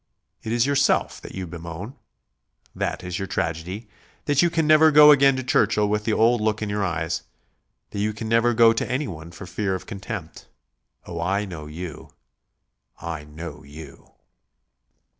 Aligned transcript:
It 0.41 0.51
is 0.51 0.65
yourself 0.65 1.21
that 1.21 1.35
you 1.35 1.45
bemoan. 1.45 1.93
That 2.73 3.03
is 3.03 3.19
your 3.19 3.27
tragedy, 3.27 3.87
that 4.25 4.41
you 4.41 4.49
can 4.49 4.65
never 4.65 4.89
go 4.89 5.11
again 5.11 5.35
to 5.35 5.43
Churchill 5.43 5.87
with 5.87 6.05
the 6.05 6.13
old 6.13 6.41
look 6.41 6.63
in 6.63 6.69
your 6.71 6.83
eyes, 6.83 7.21
that 7.91 7.99
you 7.99 8.11
can 8.11 8.27
never 8.27 8.55
go 8.55 8.73
to 8.73 8.91
anyone 8.91 9.29
for 9.31 9.45
fear 9.45 9.75
of 9.75 9.85
contempt.... 9.85 10.47
Oh, 11.05 11.21
I 11.21 11.45
know 11.45 11.67
you, 11.67 12.09
I 12.99 13.25
know 13.25 13.61
you." 13.63 14.13